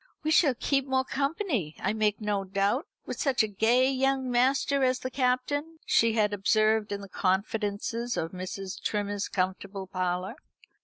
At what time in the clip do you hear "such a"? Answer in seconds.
3.19-3.47